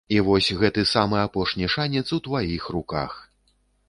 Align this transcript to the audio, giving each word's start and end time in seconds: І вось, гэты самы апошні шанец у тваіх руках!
І 0.15 0.17
вось, 0.27 0.45
гэты 0.61 0.85
самы 0.91 1.19
апошні 1.25 1.67
шанец 1.73 2.05
у 2.17 2.19
тваіх 2.29 2.63
руках! 2.77 3.13